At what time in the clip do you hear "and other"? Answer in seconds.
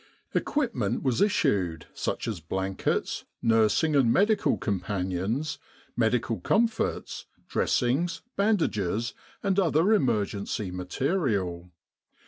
9.43-9.93